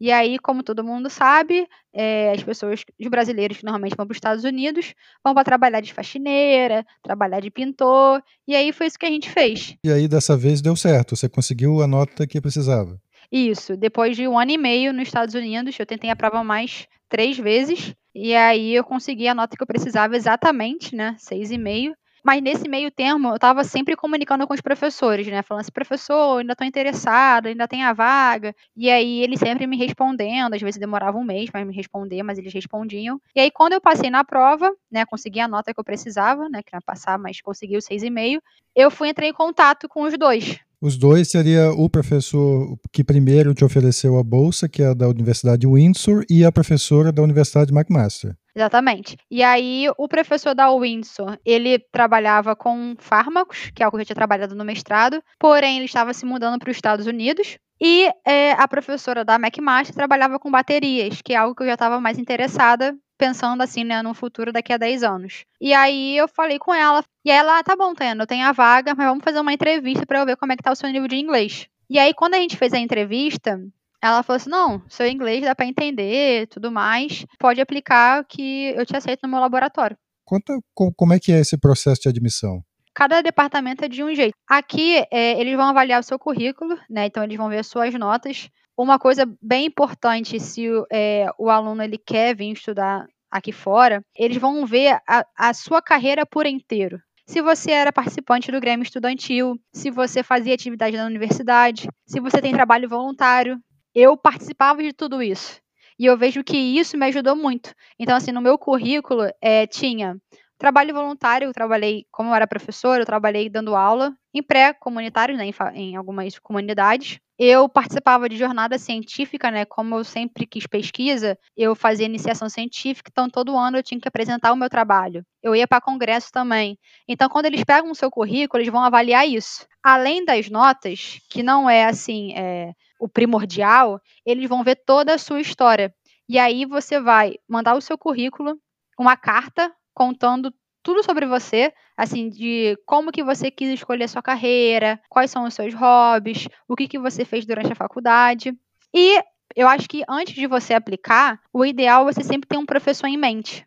E 0.00 0.10
aí, 0.10 0.38
como 0.38 0.62
todo 0.62 0.84
mundo 0.84 1.08
sabe, 1.08 1.68
é, 1.92 2.32
as 2.32 2.42
pessoas, 2.42 2.84
os 3.00 3.06
brasileiros 3.08 3.58
que 3.58 3.64
normalmente 3.64 3.94
vão 3.96 4.06
para 4.06 4.12
os 4.12 4.16
Estados 4.16 4.44
Unidos, 4.44 4.92
vão 5.22 5.32
para 5.32 5.44
trabalhar 5.44 5.80
de 5.80 5.94
faxineira, 5.94 6.84
trabalhar 7.02 7.40
de 7.40 7.50
pintor, 7.50 8.22
e 8.46 8.56
aí 8.56 8.72
foi 8.72 8.86
isso 8.86 8.98
que 8.98 9.06
a 9.06 9.10
gente 9.10 9.30
fez. 9.30 9.76
E 9.84 9.90
aí, 9.90 10.08
dessa 10.08 10.36
vez, 10.36 10.60
deu 10.60 10.74
certo, 10.74 11.16
você 11.16 11.28
conseguiu 11.28 11.80
a 11.80 11.86
nota 11.86 12.26
que 12.26 12.40
precisava. 12.40 13.00
Isso, 13.30 13.76
depois 13.76 14.16
de 14.16 14.26
um 14.26 14.38
ano 14.38 14.50
e 14.50 14.58
meio 14.58 14.92
nos 14.92 15.08
Estados 15.08 15.34
Unidos, 15.34 15.78
eu 15.78 15.86
tentei 15.86 16.10
a 16.10 16.16
prova 16.16 16.42
mais 16.42 16.86
três 17.08 17.38
vezes, 17.38 17.94
e 18.14 18.34
aí 18.34 18.74
eu 18.74 18.84
consegui 18.84 19.28
a 19.28 19.34
nota 19.34 19.56
que 19.56 19.62
eu 19.62 19.66
precisava 19.66 20.16
exatamente, 20.16 20.94
né, 20.94 21.14
seis 21.18 21.50
e 21.50 21.58
meio, 21.58 21.94
mas 22.24 22.42
nesse 22.42 22.68
meio 22.68 22.90
termo, 22.90 23.28
eu 23.28 23.34
estava 23.36 23.62
sempre 23.64 23.94
comunicando 23.96 24.46
com 24.46 24.54
os 24.54 24.60
professores, 24.60 25.26
né? 25.26 25.42
Falando 25.42 25.60
assim, 25.62 25.72
professor, 25.72 26.38
ainda 26.40 26.52
estou 26.52 26.66
interessado, 26.66 27.46
ainda 27.48 27.68
tem 27.68 27.84
a 27.84 27.92
vaga. 27.92 28.54
E 28.76 28.90
aí 28.90 29.20
eles 29.22 29.38
sempre 29.38 29.66
me 29.66 29.76
respondendo, 29.76 30.54
às 30.54 30.62
vezes 30.62 30.80
demorava 30.80 31.18
um 31.18 31.24
mês 31.24 31.50
para 31.50 31.64
me 31.64 31.74
responder, 31.74 32.22
mas 32.22 32.38
eles 32.38 32.52
respondiam. 32.52 33.20
E 33.36 33.40
aí 33.40 33.50
quando 33.50 33.74
eu 33.74 33.80
passei 33.80 34.10
na 34.10 34.24
prova, 34.24 34.72
né, 34.90 35.04
consegui 35.06 35.40
a 35.40 35.48
nota 35.48 35.74
que 35.74 35.78
eu 35.80 35.84
precisava, 35.84 36.48
né, 36.48 36.62
que 36.62 36.74
era 36.74 36.80
passar, 36.82 37.18
mas 37.18 37.40
consegui 37.42 37.76
o 37.76 37.82
6,5, 37.82 38.42
eu 38.74 38.90
fui 38.90 39.08
entrar 39.08 39.26
em 39.26 39.32
contato 39.32 39.88
com 39.88 40.02
os 40.02 40.16
dois, 40.18 40.58
os 40.84 40.98
dois 40.98 41.30
seria 41.30 41.72
o 41.72 41.88
professor 41.88 42.76
que 42.92 43.02
primeiro 43.02 43.54
te 43.54 43.64
ofereceu 43.64 44.18
a 44.18 44.22
bolsa, 44.22 44.68
que 44.68 44.82
é 44.82 44.94
da 44.94 45.08
Universidade 45.08 45.66
Windsor, 45.66 46.26
e 46.28 46.44
a 46.44 46.52
professora 46.52 47.10
da 47.10 47.22
Universidade 47.22 47.72
McMaster. 47.72 48.36
Exatamente. 48.54 49.16
E 49.30 49.42
aí, 49.42 49.86
o 49.96 50.06
professor 50.06 50.54
da 50.54 50.70
Windsor, 50.70 51.38
ele 51.42 51.78
trabalhava 51.90 52.54
com 52.54 52.94
fármacos, 52.98 53.70
que 53.74 53.82
é 53.82 53.86
algo 53.86 53.96
que 53.96 54.02
eu 54.02 54.06
tinha 54.06 54.14
trabalhado 54.14 54.54
no 54.54 54.62
mestrado, 54.62 55.22
porém 55.40 55.76
ele 55.76 55.86
estava 55.86 56.12
se 56.12 56.26
mudando 56.26 56.58
para 56.58 56.70
os 56.70 56.76
Estados 56.76 57.06
Unidos. 57.06 57.56
E 57.80 58.10
é, 58.26 58.52
a 58.52 58.68
professora 58.68 59.24
da 59.24 59.36
McMaster 59.36 59.94
trabalhava 59.94 60.38
com 60.38 60.50
baterias, 60.50 61.22
que 61.24 61.32
é 61.32 61.36
algo 61.36 61.54
que 61.54 61.62
eu 61.62 61.66
já 61.66 61.74
estava 61.74 61.98
mais 61.98 62.18
interessada 62.18 62.94
pensando 63.18 63.62
assim, 63.62 63.84
né, 63.84 64.02
no 64.02 64.14
futuro 64.14 64.52
daqui 64.52 64.72
a 64.72 64.76
10 64.76 65.02
anos. 65.02 65.44
E 65.60 65.72
aí 65.72 66.16
eu 66.16 66.28
falei 66.28 66.58
com 66.58 66.74
ela, 66.74 67.02
e 67.24 67.30
ela, 67.30 67.58
ah, 67.58 67.62
tá 67.62 67.76
bom, 67.76 67.94
Tena, 67.94 68.22
eu 68.22 68.26
tenho 68.26 68.46
a 68.46 68.52
vaga, 68.52 68.94
mas 68.94 69.06
vamos 69.06 69.24
fazer 69.24 69.40
uma 69.40 69.52
entrevista 69.52 70.04
para 70.06 70.20
eu 70.20 70.26
ver 70.26 70.36
como 70.36 70.52
é 70.52 70.56
que 70.56 70.62
tá 70.62 70.72
o 70.72 70.76
seu 70.76 70.90
nível 70.90 71.08
de 71.08 71.16
inglês. 71.16 71.66
E 71.88 71.98
aí 71.98 72.12
quando 72.14 72.34
a 72.34 72.38
gente 72.38 72.56
fez 72.56 72.72
a 72.72 72.78
entrevista, 72.78 73.60
ela 74.02 74.22
falou 74.22 74.36
assim: 74.36 74.50
"Não, 74.50 74.82
seu 74.88 75.06
inglês 75.06 75.42
dá 75.42 75.54
para 75.54 75.66
entender, 75.66 76.46
tudo 76.48 76.70
mais, 76.70 77.26
pode 77.38 77.60
aplicar 77.60 78.24
que 78.24 78.72
eu 78.76 78.84
te 78.86 78.96
aceito 78.96 79.20
no 79.22 79.28
meu 79.28 79.40
laboratório". 79.40 79.96
Conta 80.24 80.58
como 80.74 81.12
é 81.12 81.20
que 81.20 81.32
é 81.32 81.40
esse 81.40 81.58
processo 81.58 82.02
de 82.02 82.08
admissão 82.08 82.64
cada 82.94 83.20
departamento 83.20 83.84
é 83.84 83.88
de 83.88 84.02
um 84.02 84.14
jeito. 84.14 84.34
Aqui, 84.48 85.04
é, 85.10 85.38
eles 85.40 85.56
vão 85.56 85.68
avaliar 85.68 86.00
o 86.00 86.04
seu 86.04 86.18
currículo, 86.18 86.78
né? 86.88 87.06
Então, 87.06 87.24
eles 87.24 87.36
vão 87.36 87.48
ver 87.48 87.58
as 87.58 87.66
suas 87.66 87.92
notas. 87.94 88.48
Uma 88.76 88.98
coisa 88.98 89.24
bem 89.40 89.66
importante, 89.66 90.40
se 90.40 90.66
é, 90.92 91.28
o 91.38 91.48
aluno 91.48 91.82
ele 91.82 91.96
quer 91.96 92.34
vir 92.34 92.52
estudar 92.52 93.06
aqui 93.30 93.52
fora, 93.52 94.04
eles 94.16 94.36
vão 94.36 94.66
ver 94.66 94.98
a, 95.08 95.24
a 95.36 95.54
sua 95.54 95.80
carreira 95.80 96.26
por 96.26 96.46
inteiro. 96.46 97.00
Se 97.26 97.40
você 97.40 97.70
era 97.70 97.92
participante 97.92 98.52
do 98.52 98.60
Grêmio 98.60 98.84
Estudantil, 98.84 99.58
se 99.72 99.90
você 99.90 100.22
fazia 100.22 100.54
atividade 100.54 100.96
na 100.96 101.06
universidade, 101.06 101.88
se 102.06 102.20
você 102.20 102.40
tem 102.40 102.52
trabalho 102.52 102.88
voluntário. 102.88 103.58
Eu 103.94 104.16
participava 104.16 104.82
de 104.82 104.92
tudo 104.92 105.22
isso. 105.22 105.60
E 105.98 106.06
eu 106.06 106.18
vejo 106.18 106.42
que 106.42 106.56
isso 106.56 106.98
me 106.98 107.06
ajudou 107.06 107.36
muito. 107.36 107.72
Então, 107.98 108.16
assim, 108.16 108.32
no 108.32 108.42
meu 108.42 108.58
currículo 108.58 109.22
é, 109.40 109.66
tinha 109.66 110.16
Trabalho 110.58 110.94
voluntário, 110.94 111.46
eu 111.46 111.52
trabalhei, 111.52 112.06
como 112.12 112.30
eu 112.30 112.34
era 112.34 112.46
professora, 112.46 113.02
eu 113.02 113.06
trabalhei 113.06 113.50
dando 113.50 113.74
aula 113.74 114.14
em 114.32 114.42
pré-comunitários, 114.42 115.36
né, 115.36 115.46
em, 115.46 115.54
em, 115.74 115.96
algumas 115.96 116.38
comunidades. 116.38 117.18
Eu 117.36 117.68
participava 117.68 118.28
de 118.28 118.36
jornada 118.36 118.78
científica, 118.78 119.50
né, 119.50 119.64
como 119.64 119.96
eu 119.96 120.04
sempre 120.04 120.46
quis 120.46 120.66
pesquisa, 120.66 121.36
eu 121.56 121.74
fazia 121.74 122.06
iniciação 122.06 122.48
científica, 122.48 123.10
então 123.10 123.28
todo 123.28 123.56
ano 123.58 123.78
eu 123.78 123.82
tinha 123.82 124.00
que 124.00 124.06
apresentar 124.06 124.52
o 124.52 124.56
meu 124.56 124.70
trabalho. 124.70 125.24
Eu 125.42 125.56
ia 125.56 125.66
para 125.66 125.80
congresso 125.80 126.30
também. 126.32 126.78
Então, 127.08 127.28
quando 127.28 127.46
eles 127.46 127.64
pegam 127.64 127.90
o 127.90 127.94
seu 127.94 128.10
currículo, 128.10 128.62
eles 128.62 128.72
vão 128.72 128.82
avaliar 128.82 129.26
isso. 129.28 129.66
Além 129.82 130.24
das 130.24 130.48
notas, 130.48 131.18
que 131.28 131.42
não 131.42 131.68
é 131.68 131.84
assim, 131.84 132.32
é, 132.36 132.72
o 133.00 133.08
primordial, 133.08 134.00
eles 134.24 134.48
vão 134.48 134.62
ver 134.62 134.76
toda 134.86 135.14
a 135.14 135.18
sua 135.18 135.40
história. 135.40 135.92
E 136.28 136.38
aí 136.38 136.64
você 136.64 137.00
vai 137.00 137.34
mandar 137.48 137.74
o 137.74 137.80
seu 137.80 137.98
currículo, 137.98 138.56
uma 138.98 139.16
carta 139.16 139.70
contando 139.94 140.52
tudo 140.82 141.02
sobre 141.02 141.26
você, 141.26 141.72
assim, 141.96 142.28
de 142.28 142.76
como 142.84 143.10
que 143.10 143.24
você 143.24 143.50
quis 143.50 143.70
escolher 143.70 144.08
sua 144.08 144.20
carreira, 144.22 145.00
quais 145.08 145.30
são 145.30 145.44
os 145.44 145.54
seus 145.54 145.72
hobbies, 145.72 146.46
o 146.68 146.76
que, 146.76 146.86
que 146.86 146.98
você 146.98 147.24
fez 147.24 147.46
durante 147.46 147.72
a 147.72 147.76
faculdade. 147.76 148.52
E 148.92 149.22
eu 149.56 149.66
acho 149.66 149.88
que 149.88 150.04
antes 150.08 150.34
de 150.34 150.46
você 150.46 150.74
aplicar, 150.74 151.40
o 151.52 151.64
ideal 151.64 152.08
é 152.08 152.12
você 152.12 152.22
sempre 152.22 152.48
ter 152.48 152.58
um 152.58 152.66
professor 152.66 153.06
em 153.06 153.16
mente. 153.16 153.66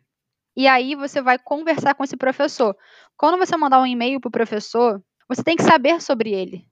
E 0.56 0.66
aí 0.66 0.94
você 0.94 1.22
vai 1.22 1.38
conversar 1.38 1.94
com 1.94 2.04
esse 2.04 2.16
professor. 2.16 2.76
Quando 3.16 3.38
você 3.38 3.56
mandar 3.56 3.80
um 3.80 3.86
e-mail 3.86 4.20
para 4.20 4.28
o 4.28 4.32
professor, 4.32 5.02
você 5.28 5.42
tem 5.42 5.56
que 5.56 5.62
saber 5.62 6.00
sobre 6.00 6.32
ele. 6.32 6.66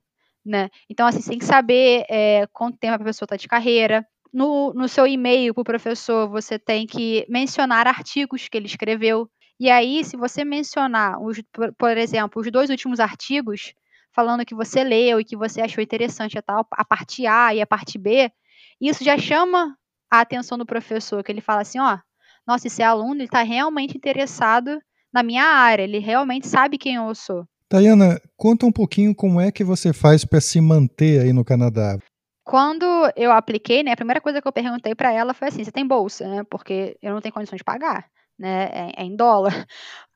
Né? 0.45 0.69
Então, 0.89 1.05
assim, 1.07 1.21
você 1.21 1.29
tem 1.29 1.39
que 1.39 1.45
saber 1.45 2.05
é, 2.09 2.47
quanto 2.53 2.77
tempo 2.77 2.95
a 2.95 3.05
pessoa 3.05 3.25
está 3.25 3.35
de 3.35 3.47
carreira. 3.47 4.05
No, 4.31 4.73
no 4.73 4.87
seu 4.87 5.07
e-mail 5.07 5.53
para 5.53 5.61
o 5.61 5.65
professor, 5.65 6.29
você 6.29 6.59
tem 6.59 6.85
que 6.85 7.25
mencionar 7.29 7.87
artigos 7.87 8.47
que 8.47 8.57
ele 8.57 8.65
escreveu. 8.65 9.29
E 9.59 9.71
aí, 9.71 10.03
se 10.03 10.15
você 10.15 10.45
mencionar, 10.45 11.19
os, 11.19 11.41
por, 11.77 11.97
exemplo, 11.97 12.41
os 12.41 12.51
dois 12.51 12.69
últimos 12.69 12.99
artigos, 12.99 13.73
falando 14.13 14.45
que 14.45 14.53
você 14.53 14.83
leu 14.83 15.19
e 15.19 15.25
que 15.25 15.35
você 15.35 15.61
achou 15.61 15.83
interessante 15.83 16.37
a, 16.37 16.41
tal, 16.41 16.65
a 16.71 16.85
parte 16.85 17.25
A 17.25 17.55
e 17.55 17.61
a 17.61 17.65
parte 17.65 17.97
B, 17.97 18.31
isso 18.79 19.03
já 19.03 19.17
chama 19.17 19.75
a 20.11 20.21
atenção 20.21 20.57
do 20.57 20.65
professor, 20.65 21.23
que 21.23 21.31
ele 21.31 21.41
fala 21.41 21.61
assim, 21.61 21.79
ó, 21.79 21.97
nossa, 22.45 22.67
esse 22.67 22.83
aluno 22.83 23.23
está 23.23 23.41
realmente 23.41 23.97
interessado 23.97 24.79
na 25.11 25.23
minha 25.23 25.43
área, 25.43 25.83
ele 25.83 25.97
realmente 25.97 26.47
sabe 26.47 26.77
quem 26.77 26.95
eu 26.95 27.15
sou. 27.15 27.43
Tayana, 27.67 28.21
conta 28.37 28.65
um 28.65 28.71
pouquinho 28.71 29.13
como 29.13 29.41
é 29.41 29.51
que 29.51 29.63
você 29.63 29.91
faz 29.91 30.23
para 30.23 30.39
se 30.39 30.61
manter 30.61 31.21
aí 31.21 31.33
no 31.33 31.43
Canadá. 31.43 31.97
Quando 32.45 32.85
eu 33.15 33.31
apliquei, 33.31 33.83
né, 33.83 33.91
a 33.91 33.97
primeira 33.97 34.21
coisa 34.21 34.41
que 34.41 34.47
eu 34.47 34.53
perguntei 34.53 34.95
para 34.95 35.11
ela 35.11 35.33
foi 35.33 35.49
assim: 35.49 35.65
você 35.65 35.71
tem 35.71 35.85
bolsa, 35.85 36.25
né? 36.29 36.43
Porque 36.49 36.97
eu 37.01 37.13
não 37.13 37.19
tenho 37.19 37.33
condições 37.33 37.57
de 37.57 37.63
pagar 37.65 38.09
né? 38.37 38.65
É, 38.71 39.01
é 39.01 39.03
em 39.03 39.15
dólar. 39.15 39.65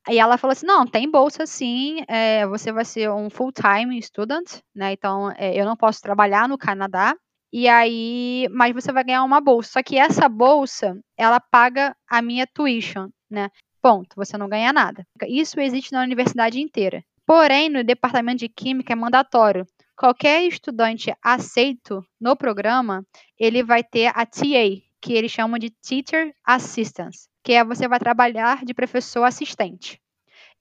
E 0.09 0.19
ela 0.19 0.37
falou 0.37 0.53
assim: 0.53 0.65
não, 0.65 0.85
tem 0.85 1.09
bolsa 1.09 1.45
sim, 1.45 2.03
é, 2.07 2.45
você 2.47 2.71
vai 2.71 2.83
ser 2.85 3.11
um 3.11 3.29
full-time 3.29 4.01
student, 4.01 4.61
né? 4.75 4.93
Então 4.93 5.31
é, 5.37 5.55
eu 5.55 5.65
não 5.65 5.75
posso 5.75 6.01
trabalhar 6.01 6.47
no 6.49 6.57
Canadá. 6.57 7.15
E 7.53 7.67
aí, 7.67 8.47
mas 8.49 8.73
você 8.73 8.91
vai 8.93 9.03
ganhar 9.03 9.23
uma 9.23 9.41
bolsa. 9.41 9.73
Só 9.73 9.83
que 9.83 9.97
essa 9.97 10.29
bolsa, 10.29 10.97
ela 11.17 11.39
paga 11.39 11.95
a 12.09 12.21
minha 12.21 12.47
tuition, 12.47 13.09
né? 13.29 13.49
Ponto, 13.81 14.15
você 14.15 14.37
não 14.37 14.47
ganha 14.47 14.71
nada. 14.71 15.05
Isso 15.27 15.59
existe 15.59 15.91
na 15.91 16.01
universidade 16.01 16.61
inteira. 16.61 17.03
Porém, 17.25 17.69
no 17.69 17.83
departamento 17.83 18.39
de 18.39 18.49
química 18.49 18.93
é 18.93 18.95
mandatório. 18.95 19.65
Qualquer 19.95 20.43
estudante 20.43 21.13
aceito 21.21 22.03
no 22.19 22.35
programa, 22.35 23.05
ele 23.37 23.63
vai 23.63 23.83
ter 23.83 24.07
a 24.07 24.25
TA, 24.25 24.81
que 25.01 25.13
eles 25.13 25.31
chamam 25.31 25.58
de 25.58 25.70
Teacher 25.70 26.34
Assistance 26.46 27.31
que 27.43 27.53
é 27.53 27.63
você 27.63 27.88
vai 27.88 28.00
trabalhar 28.00 28.63
de 28.63 28.74
professor 28.74 29.24
assistente. 29.24 30.00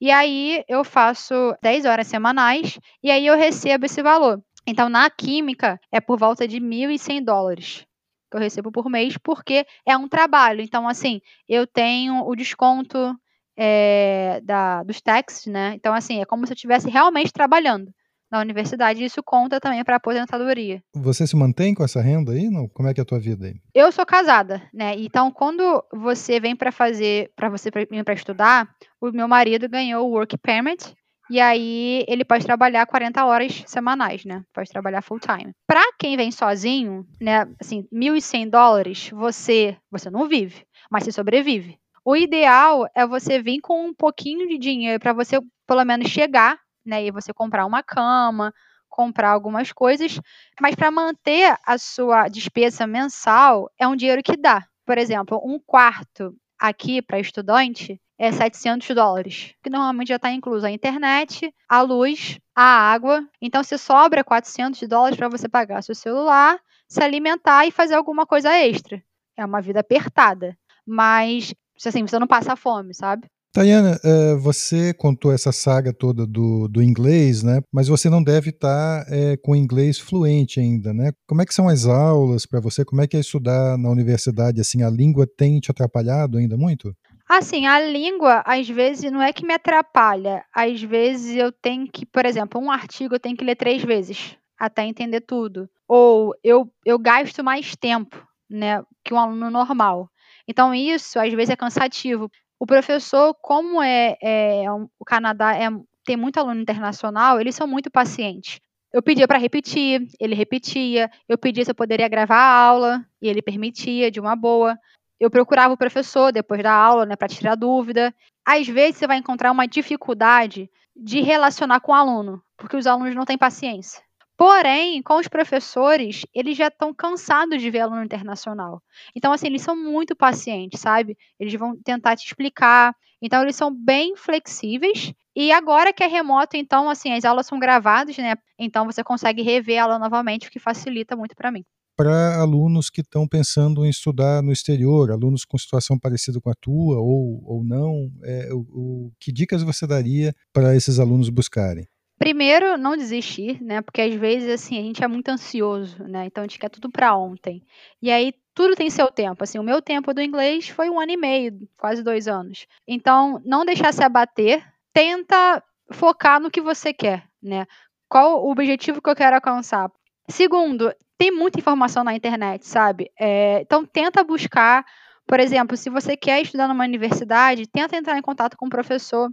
E 0.01 0.11
aí 0.11 0.65
eu 0.67 0.83
faço 0.83 1.35
10 1.63 1.85
horas 1.85 2.07
semanais 2.07 2.79
e 3.03 3.11
aí 3.11 3.27
eu 3.27 3.37
recebo 3.37 3.85
esse 3.85 4.03
valor. 4.03 4.43
Então, 4.67 4.89
na 4.89 5.11
química, 5.11 5.79
é 5.93 6.01
por 6.01 6.19
volta 6.19 6.47
de 6.49 6.59
1.100 6.59 7.25
dólares 7.25 7.87
que 8.31 8.37
eu 8.37 8.41
recebo 8.41 8.71
por 8.71 8.89
mês, 8.89 9.19
porque 9.19 9.67
é 9.85 9.97
um 9.97 10.09
trabalho. 10.09 10.61
Então, 10.61 10.87
assim, 10.87 11.21
eu 11.49 11.67
tenho 11.67 12.25
o 12.25 12.37
desconto 12.37 13.15
é, 13.57 14.41
da, 14.45 14.85
dos 14.85 15.01
taxes, 15.01 15.47
né? 15.47 15.75
Então, 15.75 15.93
assim, 15.93 16.21
é 16.21 16.25
como 16.25 16.47
se 16.47 16.53
eu 16.53 16.55
estivesse 16.55 16.89
realmente 16.89 17.33
trabalhando 17.33 17.93
na 18.31 18.41
universidade, 18.41 19.05
isso 19.05 19.23
conta 19.23 19.61
também 19.61 19.83
para 19.83 19.97
aposentadoria. 19.97 20.83
Você 20.95 21.27
se 21.27 21.37
mantém 21.37 21.75
com 21.75 21.83
essa 21.83 22.01
renda 22.01 22.33
aí? 22.33 22.49
Não? 22.49 22.69
Como 22.69 22.89
é 22.89 22.95
que 22.95 23.01
é 23.01 23.03
a 23.03 23.07
tua 23.07 23.19
vida 23.19 23.47
aí? 23.47 23.55
Eu 23.75 23.91
sou 23.91 24.07
casada, 24.07 24.63
né? 24.73 24.95
Então, 24.97 25.31
quando 25.31 25.85
você 25.93 26.39
vem 26.39 26.55
para 26.55 26.71
fazer, 26.71 27.31
para 27.35 27.49
você 27.49 27.71
vir 27.71 28.05
para 28.05 28.15
estudar, 28.15 28.69
o 29.01 29.11
meu 29.11 29.27
marido 29.27 29.69
ganhou 29.69 30.07
o 30.07 30.13
work 30.13 30.37
permit 30.39 30.95
e 31.31 31.41
aí 31.41 32.05
ele 32.09 32.25
pode 32.25 32.45
trabalhar 32.45 32.85
40 32.87 33.25
horas 33.25 33.63
semanais, 33.65 34.25
né? 34.25 34.43
Pode 34.53 34.69
trabalhar 34.69 35.01
full 35.01 35.21
time. 35.21 35.53
Para 35.65 35.83
quem 35.97 36.17
vem 36.17 36.33
sozinho, 36.33 37.07
né, 37.21 37.47
assim, 37.61 37.87
1.100 37.93 38.51
dólares, 38.51 39.11
você 39.11 39.77
você 39.91 40.11
não 40.11 40.27
vive, 40.27 40.65
mas 40.91 41.05
você 41.05 41.13
sobrevive. 41.13 41.79
O 42.05 42.17
ideal 42.17 42.89
é 42.97 43.07
você 43.07 43.41
vir 43.41 43.61
com 43.61 43.87
um 43.87 43.95
pouquinho 43.95 44.49
de 44.49 44.59
dinheiro 44.59 44.99
para 44.99 45.13
você 45.13 45.39
pelo 45.69 45.85
menos 45.85 46.09
chegar 46.09 46.59
né? 46.91 47.05
E 47.05 47.11
você 47.11 47.33
comprar 47.33 47.65
uma 47.65 47.83
cama, 47.83 48.53
comprar 48.89 49.31
algumas 49.31 49.73
coisas, 49.73 50.21
mas 50.61 50.75
para 50.75 50.91
manter 50.91 51.57
a 51.65 51.79
sua 51.79 52.29
despesa 52.29 52.87
mensal 52.87 53.71
é 53.79 53.87
um 53.89 53.97
dinheiro 53.97 54.23
que 54.23 54.37
dá. 54.37 54.67
Por 54.85 54.99
exemplo, 54.99 55.41
um 55.43 55.59
quarto 55.59 56.35
aqui 56.59 57.01
para 57.01 57.21
estudante 57.21 57.99
é 58.19 58.31
700 58.31 58.95
dólares, 58.95 59.55
que 59.63 59.71
normalmente 59.71 60.09
já 60.09 60.17
está 60.17 60.31
incluso 60.31 60.67
a 60.67 60.71
internet, 60.71 61.55
a 61.67 61.81
luz, 61.81 62.39
a 62.55 62.63
água. 62.63 63.27
Então, 63.41 63.63
se 63.63 63.79
sobra 63.79 64.23
400 64.23 64.87
dólares 64.87 65.17
para 65.17 65.29
você 65.29 65.49
pagar 65.49 65.83
seu 65.83 65.95
celular, 65.95 66.59
se 66.87 67.03
alimentar 67.03 67.65
e 67.67 67.71
fazer 67.71 67.95
alguma 67.95 68.27
coisa 68.27 68.53
extra. 68.53 69.03
É 69.39 69.45
uma 69.45 69.63
vida 69.63 69.81
apertada, 69.81 70.55
mas 70.87 71.55
assim, 71.87 72.07
você 72.07 72.19
não 72.19 72.27
passa 72.27 72.55
fome, 72.57 72.93
sabe? 72.95 73.27
Tayana, 73.52 73.99
uh, 74.04 74.38
você 74.38 74.95
contou 74.95 75.33
essa 75.33 75.50
saga 75.50 75.92
toda 75.92 76.25
do, 76.25 76.69
do 76.69 76.80
inglês, 76.80 77.42
né? 77.42 77.61
Mas 77.73 77.88
você 77.88 78.09
não 78.09 78.23
deve 78.23 78.50
estar 78.50 79.04
tá, 79.04 79.11
é, 79.12 79.37
com 79.37 79.57
inglês 79.57 79.99
fluente 79.99 80.61
ainda, 80.61 80.95
né? 80.95 81.11
Como 81.26 81.42
é 81.42 81.45
que 81.45 81.52
são 81.52 81.69
as 81.69 81.85
aulas 81.85 82.47
para 82.47 82.61
você? 82.61 82.85
Como 82.85 83.02
é 83.02 83.09
que 83.09 83.16
é 83.16 83.21
estudar 83.21 83.76
na 83.76 83.90
universidade? 83.90 84.61
Assim, 84.61 84.85
a 84.85 84.88
língua 84.88 85.26
tem 85.26 85.59
te 85.59 85.69
atrapalhado 85.69 86.38
ainda 86.38 86.57
muito? 86.57 86.95
Assim, 87.28 87.66
a 87.66 87.80
língua, 87.80 88.42
às 88.47 88.69
vezes, 88.69 89.11
não 89.11 89.21
é 89.21 89.33
que 89.33 89.45
me 89.45 89.54
atrapalha. 89.54 90.45
Às 90.54 90.80
vezes 90.80 91.37
eu 91.37 91.50
tenho 91.50 91.90
que, 91.90 92.07
por 92.07 92.25
exemplo, 92.25 92.61
um 92.61 92.71
artigo 92.71 93.16
eu 93.16 93.21
tenho 93.21 93.37
que 93.37 93.45
ler 93.45 93.57
três 93.57 93.83
vezes 93.83 94.37
até 94.57 94.85
entender 94.85 95.23
tudo. 95.23 95.69
Ou 95.88 96.35
eu, 96.45 96.71
eu 96.85 96.99
gasto 97.00 97.42
mais 97.42 97.75
tempo, 97.75 98.16
né, 98.49 98.80
que 99.04 99.12
um 99.12 99.19
aluno 99.19 99.50
normal. 99.50 100.09
Então, 100.47 100.73
isso 100.73 101.19
às 101.19 101.33
vezes 101.33 101.50
é 101.50 101.57
cansativo. 101.57 102.30
O 102.61 102.67
professor, 102.67 103.35
como 103.40 103.83
é, 103.83 104.19
é, 104.23 104.64
é 104.64 104.71
o 104.71 105.05
Canadá 105.07 105.57
é, 105.57 105.71
tem 106.05 106.14
muito 106.14 106.38
aluno 106.38 106.61
internacional, 106.61 107.40
eles 107.40 107.55
são 107.55 107.67
muito 107.67 107.90
pacientes. 107.90 108.61
Eu 108.93 109.02
pedia 109.02 109.26
para 109.26 109.38
repetir, 109.38 110.07
ele 110.21 110.35
repetia. 110.35 111.11
Eu 111.26 111.38
pedia 111.38 111.64
se 111.64 111.71
eu 111.71 111.75
poderia 111.75 112.07
gravar 112.07 112.37
a 112.37 112.62
aula 112.62 113.07
e 113.23 113.29
ele 113.29 113.40
permitia 113.40 114.11
de 114.11 114.21
uma 114.21 114.37
boa. 114.37 114.79
Eu 115.19 115.31
procurava 115.31 115.73
o 115.73 115.76
professor 115.76 116.33
depois 116.33 116.62
da 116.62 116.73
aula, 116.73 117.07
né, 117.07 117.17
para 117.17 117.29
tirar 117.29 117.55
dúvida. 117.55 118.14
Às 118.45 118.67
vezes 118.67 118.99
você 118.99 119.07
vai 119.07 119.17
encontrar 119.17 119.52
uma 119.52 119.67
dificuldade 119.67 120.69
de 120.95 121.23
relacionar 121.23 121.81
com 121.81 121.93
o 121.93 121.95
aluno, 121.95 122.43
porque 122.59 122.76
os 122.76 122.87
alunos 122.87 123.14
não 123.14 123.25
têm 123.25 123.38
paciência. 123.38 124.02
Porém, 124.41 125.03
com 125.03 125.19
os 125.19 125.29
professores, 125.29 126.25
eles 126.35 126.57
já 126.57 126.69
estão 126.69 126.95
cansados 126.95 127.61
de 127.61 127.71
ver 127.71 127.81
aluno 127.81 128.03
internacional. 128.03 128.83
Então, 129.15 129.33
assim, 129.33 129.49
eles 129.49 129.61
são 129.61 129.77
muito 129.77 130.17
pacientes, 130.17 130.81
sabe? 130.81 131.15
Eles 131.39 131.53
vão 131.53 131.77
tentar 131.77 132.17
te 132.17 132.25
explicar. 132.25 132.97
Então, 133.21 133.43
eles 133.43 133.55
são 133.55 133.71
bem 133.71 134.17
flexíveis. 134.17 135.13
E 135.37 135.53
agora 135.53 135.93
que 135.93 136.03
é 136.03 136.07
remoto, 136.07 136.57
então, 136.57 136.89
assim, 136.89 137.13
as 137.13 137.27
aulas 137.27 137.47
são 137.47 137.59
gravadas, 137.59 138.17
né? 138.17 138.35
Então, 138.59 138.87
você 138.87 139.05
consegue 139.05 139.43
rever 139.43 139.79
a 139.79 139.83
aula 139.83 139.99
novamente, 139.99 140.49
o 140.49 140.51
que 140.51 140.59
facilita 140.59 141.15
muito 141.15 141.37
para 141.37 141.53
mim. 141.53 141.63
Para 141.95 142.41
alunos 142.41 142.89
que 142.89 143.03
estão 143.03 143.29
pensando 143.29 143.85
em 143.85 143.91
estudar 143.91 144.43
no 144.43 144.53
exterior, 144.53 145.11
alunos 145.11 145.45
com 145.45 145.59
situação 145.59 145.99
parecida 145.99 146.41
com 146.41 146.49
a 146.49 146.55
tua 146.59 146.99
ou, 146.99 147.43
ou 147.45 147.63
não, 147.63 148.11
é, 148.25 148.49
o, 148.55 148.61
o, 148.61 149.13
que 149.21 149.31
dicas 149.31 149.63
você 149.63 149.87
daria 149.87 150.35
para 150.51 150.75
esses 150.75 150.99
alunos 150.99 151.29
buscarem? 151.29 151.87
Primeiro, 152.21 152.77
não 152.77 152.99
desistir, 152.99 153.62
né? 153.62 153.81
Porque 153.81 154.03
às 154.03 154.15
vezes 154.15 154.50
assim, 154.50 154.79
a 154.79 154.83
gente 154.83 155.03
é 155.03 155.09
muito 155.09 155.31
ansioso, 155.31 156.05
né? 156.05 156.27
Então 156.27 156.43
a 156.43 156.47
gente 156.47 156.59
quer 156.59 156.69
tudo 156.69 156.91
para 156.91 157.17
ontem. 157.17 157.65
E 158.03 158.11
aí 158.12 158.35
tudo 158.55 158.77
tem 158.77 158.91
seu 158.91 159.11
tempo. 159.11 159.43
Assim, 159.43 159.59
o 159.59 159.62
meu 159.62 159.81
tempo 159.81 160.12
do 160.12 160.21
inglês 160.21 160.69
foi 160.69 160.91
um 160.91 161.00
ano 161.00 161.12
e 161.12 161.17
meio, 161.17 161.67
quase 161.79 162.03
dois 162.03 162.29
anos. 162.29 162.67
Então, 162.87 163.41
não 163.43 163.65
deixar 163.65 163.91
se 163.95 164.05
abater, 164.05 164.62
tenta 164.93 165.65
focar 165.93 166.39
no 166.39 166.50
que 166.50 166.61
você 166.61 166.93
quer, 166.93 167.27
né? 167.43 167.67
Qual 168.07 168.45
o 168.45 168.50
objetivo 168.50 169.00
que 169.00 169.09
eu 169.09 169.17
quero 169.17 169.37
alcançar? 169.37 169.91
Segundo, 170.29 170.93
tem 171.17 171.31
muita 171.31 171.59
informação 171.59 172.05
na 172.05 172.15
internet, 172.15 172.67
sabe? 172.67 173.11
É, 173.19 173.62
então, 173.62 173.87
tenta 173.87 174.23
buscar, 174.23 174.85
por 175.27 175.41
exemplo, 175.41 175.75
se 175.75 175.89
você 175.89 176.19
quer 176.19 176.43
estudar 176.43 176.69
numa 176.69 176.85
universidade, 176.85 177.67
tenta 177.67 177.97
entrar 177.97 178.19
em 178.19 178.23
contato 178.23 178.59
com 178.59 178.67
o 178.67 178.71
professor. 178.71 179.31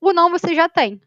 O 0.00 0.14
não 0.14 0.30
você 0.30 0.54
já 0.54 0.70
tem, 0.70 0.98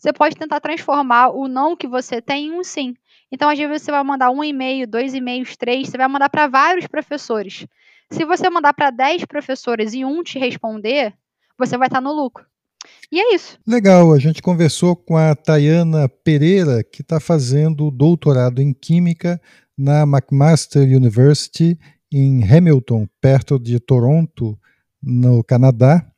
você 0.00 0.14
pode 0.14 0.34
tentar 0.34 0.60
transformar 0.60 1.28
o 1.28 1.46
não 1.46 1.76
que 1.76 1.86
você 1.86 2.22
tem 2.22 2.46
em 2.46 2.52
um 2.52 2.64
sim. 2.64 2.94
Então, 3.30 3.50
às 3.50 3.58
vezes, 3.58 3.82
você 3.82 3.90
vai 3.90 4.02
mandar 4.02 4.30
um 4.30 4.42
e-mail, 4.42 4.86
dois 4.86 5.14
e-mails, 5.14 5.56
três, 5.56 5.88
você 5.88 5.98
vai 5.98 6.08
mandar 6.08 6.30
para 6.30 6.48
vários 6.48 6.86
professores. 6.86 7.66
Se 8.10 8.24
você 8.24 8.48
mandar 8.48 8.72
para 8.72 8.90
dez 8.90 9.24
professores 9.26 9.92
e 9.92 10.04
um 10.04 10.22
te 10.22 10.38
responder, 10.38 11.12
você 11.58 11.76
vai 11.76 11.86
estar 11.86 12.00
no 12.00 12.12
lucro. 12.12 12.44
E 13.12 13.20
é 13.20 13.34
isso. 13.34 13.58
Legal, 13.66 14.12
a 14.12 14.18
gente 14.18 14.40
conversou 14.40 14.96
com 14.96 15.16
a 15.16 15.34
Tayana 15.34 16.08
Pereira, 16.08 16.82
que 16.82 17.02
está 17.02 17.20
fazendo 17.20 17.90
doutorado 17.90 18.62
em 18.62 18.72
Química 18.72 19.38
na 19.76 20.02
McMaster 20.02 20.82
University 20.82 21.78
em 22.10 22.42
Hamilton, 22.42 23.06
perto 23.20 23.58
de 23.58 23.78
Toronto, 23.78 24.58
no 25.02 25.44
Canadá, 25.44 26.09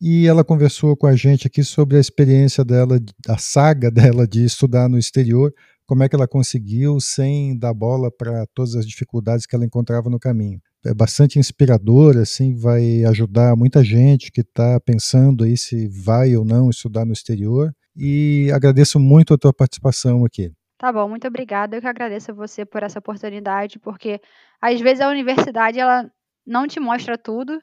e 0.00 0.26
ela 0.26 0.44
conversou 0.44 0.96
com 0.96 1.06
a 1.06 1.16
gente 1.16 1.46
aqui 1.46 1.64
sobre 1.64 1.96
a 1.96 2.00
experiência 2.00 2.64
dela, 2.64 2.98
a 3.28 3.38
saga 3.38 3.90
dela 3.92 4.26
de 4.26 4.44
estudar 4.44 4.88
no 4.88 4.98
exterior, 4.98 5.52
como 5.86 6.02
é 6.02 6.08
que 6.08 6.14
ela 6.14 6.28
conseguiu 6.28 7.00
sem 7.00 7.58
dar 7.58 7.72
bola 7.72 8.10
para 8.10 8.46
todas 8.54 8.74
as 8.74 8.86
dificuldades 8.86 9.46
que 9.46 9.56
ela 9.56 9.64
encontrava 9.64 10.10
no 10.10 10.18
caminho. 10.18 10.60
É 10.84 10.94
bastante 10.94 11.38
inspirador, 11.38 12.16
assim, 12.18 12.54
vai 12.54 13.04
ajudar 13.04 13.56
muita 13.56 13.82
gente 13.82 14.30
que 14.30 14.42
está 14.42 14.78
pensando 14.78 15.44
aí 15.44 15.56
se 15.56 15.88
vai 15.88 16.36
ou 16.36 16.44
não 16.44 16.70
estudar 16.70 17.04
no 17.04 17.12
exterior. 17.12 17.72
E 17.96 18.50
agradeço 18.54 19.00
muito 19.00 19.34
a 19.34 19.38
tua 19.38 19.52
participação 19.52 20.24
aqui. 20.24 20.52
Tá 20.78 20.92
bom, 20.92 21.08
muito 21.08 21.26
obrigada. 21.26 21.76
Eu 21.76 21.80
que 21.80 21.88
agradeço 21.88 22.30
a 22.30 22.34
você 22.34 22.64
por 22.64 22.84
essa 22.84 23.00
oportunidade, 23.00 23.80
porque 23.80 24.20
às 24.62 24.80
vezes 24.80 25.00
a 25.00 25.08
universidade 25.08 25.80
ela 25.80 26.08
não 26.46 26.68
te 26.68 26.78
mostra 26.78 27.18
tudo, 27.18 27.60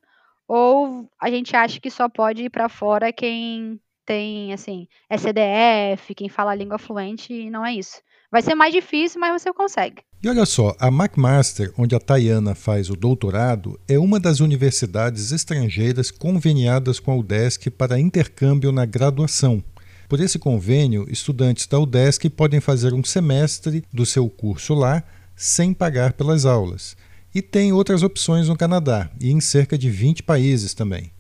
ou 0.48 1.10
a 1.22 1.30
gente 1.30 1.56
acha 1.56 1.80
que 1.80 1.90
só 1.90 2.08
pode 2.08 2.44
ir 2.44 2.50
para 2.50 2.70
fora 2.70 3.12
quem 3.12 3.80
tem, 4.06 4.54
assim, 4.54 4.88
SDF, 5.10 6.14
quem 6.16 6.30
fala 6.30 6.52
a 6.52 6.56
língua 6.56 6.78
fluente, 6.78 7.34
e 7.34 7.50
não 7.50 7.66
é 7.66 7.74
isso. 7.74 8.02
Vai 8.32 8.42
ser 8.42 8.54
mais 8.54 8.74
difícil, 8.74 9.20
mas 9.20 9.42
você 9.42 9.52
consegue. 9.54 10.04
E 10.22 10.28
olha 10.28 10.46
só, 10.46 10.76
a 10.80 10.88
McMaster, 10.88 11.72
onde 11.78 11.96
a 11.96 12.00
Tayana 12.00 12.54
faz 12.54 12.90
o 12.90 12.96
doutorado, 12.96 13.80
é 13.88 13.98
uma 13.98 14.20
das 14.20 14.40
universidades 14.40 15.32
estrangeiras 15.32 16.12
conveniadas 16.12 17.00
com 17.00 17.12
a 17.12 17.16
UDESC 17.16 17.70
para 17.70 18.00
intercâmbio 18.00 18.72
na 18.72 18.86
graduação. 18.86 19.64
Por 20.08 20.20
esse 20.20 20.38
convênio, 20.38 21.08
estudantes 21.10 21.66
da 21.66 21.80
UDESC 21.80 22.30
podem 22.30 22.60
fazer 22.60 22.94
um 22.94 23.04
semestre 23.04 23.84
do 23.92 24.06
seu 24.06 24.30
curso 24.30 24.74
lá 24.74 25.04
sem 25.36 25.74
pagar 25.74 26.14
pelas 26.14 26.46
aulas. 26.46 26.96
E 27.36 27.42
tem 27.42 27.74
outras 27.74 28.02
opções 28.02 28.48
no 28.48 28.56
Canadá 28.56 29.10
e 29.20 29.30
em 29.30 29.42
cerca 29.42 29.78
de 29.78 29.90
20 29.90 30.24
países 30.24 30.74
também. 30.74 31.12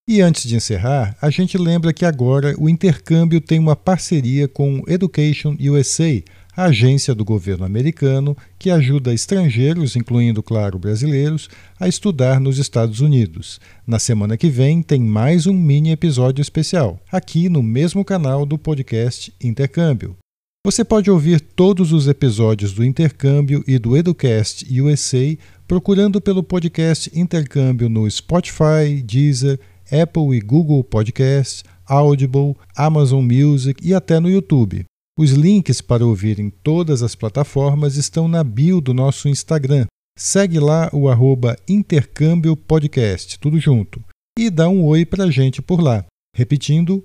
E 0.09 0.21
antes 0.21 0.49
de 0.49 0.57
encerrar, 0.57 1.17
a 1.23 1.31
gente 1.31 1.57
lembra 1.57 1.93
que 1.93 2.05
agora 2.05 2.57
o 2.59 2.69
intercâmbio 2.69 3.41
tem 3.41 3.61
uma 3.61 3.77
parceria 3.77 4.49
com 4.49 4.83
Education 4.89 5.57
USA, 5.61 6.21
a 6.57 6.65
agência 6.65 7.15
do 7.15 7.25
governo 7.25 7.65
americano 7.65 8.37
que 8.59 8.69
ajuda 8.69 9.15
estrangeiros, 9.15 9.95
incluindo, 9.95 10.43
claro, 10.43 10.77
brasileiros, 10.77 11.49
a 11.79 11.87
estudar 11.87 12.41
nos 12.41 12.59
Estados 12.59 12.99
Unidos. 12.99 13.61
Na 13.87 14.01
semana 14.01 14.37
que 14.37 14.51
vem 14.51 14.83
tem 14.83 15.01
mais 15.01 15.47
um 15.47 15.55
mini 15.55 15.93
episódio 15.93 16.43
especial, 16.43 16.99
aqui 17.13 17.49
no 17.49 17.63
mesmo 17.63 18.05
canal 18.05 18.45
do 18.45 18.59
podcast 18.59 19.33
Intercâmbio. 19.41 20.17
Você 20.65 20.85
pode 20.85 21.11
ouvir 21.11 21.41
todos 21.41 21.91
os 21.91 22.07
episódios 22.07 22.73
do 22.73 22.85
Intercâmbio 22.85 23.65
e 23.67 23.81
do 23.81 23.97
Educast 23.97 24.65
USA 24.81 25.37
procurando 25.67 26.21
pelo 26.21 26.41
podcast 26.41 27.11
Intercâmbio 27.19 27.89
no 27.89 28.09
Spotify, 28.09 29.03
Deezer, 29.05 29.59
Apple 29.91 30.37
e 30.37 30.41
Google 30.41 30.85
Podcasts, 30.85 31.65
Audible, 31.85 32.55
Amazon 32.77 33.25
Music 33.25 33.85
e 33.85 33.93
até 33.93 34.21
no 34.21 34.31
YouTube. 34.31 34.85
Os 35.19 35.33
links 35.33 35.81
para 35.81 36.07
ouvir 36.07 36.39
em 36.39 36.49
todas 36.49 37.03
as 37.03 37.17
plataformas 37.17 37.97
estão 37.97 38.29
na 38.29 38.45
bio 38.45 38.81
do 38.81 38.95
nosso 38.95 39.29
Instagram. 39.29 39.87
Segue 40.17 40.61
lá 40.61 40.89
o 40.93 41.09
arroba 41.09 41.57
Intercâmbio 41.69 42.57
Podcast, 42.57 43.37
tudo 43.41 43.59
junto. 43.59 44.01
E 44.39 44.49
dá 44.49 44.69
um 44.69 44.85
oi 44.85 45.05
pra 45.05 45.29
gente 45.29 45.61
por 45.61 45.81
lá. 45.81 46.05
Repetindo, 46.37 47.05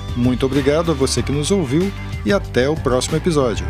Muito 0.15 0.45
obrigado 0.45 0.91
a 0.91 0.93
você 0.93 1.21
que 1.21 1.31
nos 1.31 1.51
ouviu 1.51 1.91
e 2.25 2.33
até 2.33 2.69
o 2.69 2.75
próximo 2.75 3.17
episódio. 3.17 3.65